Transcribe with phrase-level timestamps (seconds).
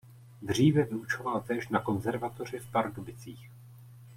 [0.41, 3.49] Dříve vyučoval též na Konzervatoři v Pardubicích.